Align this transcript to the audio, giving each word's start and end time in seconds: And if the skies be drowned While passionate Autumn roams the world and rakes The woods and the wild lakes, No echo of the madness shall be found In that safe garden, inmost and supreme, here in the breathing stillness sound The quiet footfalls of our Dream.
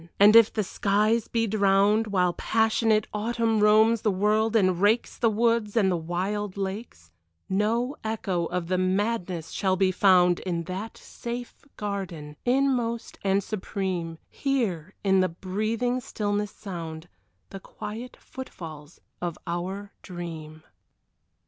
And 0.19 0.35
if 0.35 0.51
the 0.51 0.63
skies 0.63 1.27
be 1.27 1.45
drowned 1.45 2.07
While 2.07 2.33
passionate 2.33 3.05
Autumn 3.13 3.59
roams 3.59 4.01
the 4.01 4.09
world 4.09 4.55
and 4.55 4.81
rakes 4.81 5.15
The 5.15 5.29
woods 5.29 5.77
and 5.77 5.91
the 5.91 5.95
wild 5.95 6.57
lakes, 6.57 7.11
No 7.47 7.95
echo 8.03 8.47
of 8.47 8.65
the 8.65 8.79
madness 8.79 9.51
shall 9.51 9.75
be 9.75 9.91
found 9.91 10.39
In 10.39 10.63
that 10.63 10.97
safe 10.97 11.63
garden, 11.77 12.35
inmost 12.45 13.19
and 13.23 13.43
supreme, 13.43 14.17
here 14.27 14.95
in 15.03 15.19
the 15.19 15.29
breathing 15.29 15.99
stillness 16.01 16.49
sound 16.49 17.07
The 17.51 17.59
quiet 17.59 18.17
footfalls 18.19 18.99
of 19.21 19.37
our 19.45 19.91
Dream. 20.01 20.63